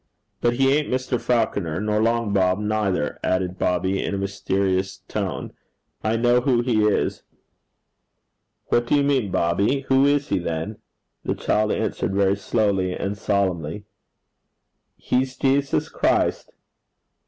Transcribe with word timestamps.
But 0.39 0.53
he 0.55 0.73
ain't 0.73 0.87
Mr. 0.89 1.21
Falconer, 1.21 1.79
nor 1.79 2.01
Long 2.01 2.33
Bob 2.33 2.57
neither,' 2.57 3.19
added 3.23 3.59
Bobby 3.59 4.03
in 4.03 4.15
a 4.15 4.17
mysterious 4.17 5.03
tone. 5.07 5.53
'I 6.03 6.17
know 6.17 6.41
who 6.41 6.61
he 6.63 6.87
is.' 6.87 7.21
'What 8.69 8.87
do 8.87 8.95
you 8.95 9.03
mean, 9.03 9.29
Bobby? 9.29 9.81
Who 9.89 10.07
is 10.07 10.29
he, 10.29 10.39
then?' 10.39 10.77
The 11.23 11.35
child 11.35 11.71
answered 11.71 12.15
very 12.15 12.35
slowly 12.35 12.95
and 12.95 13.15
solemnly, 13.15 13.83
'He's 14.97 15.37
Jesus 15.37 15.87
Christ.' 15.87 16.51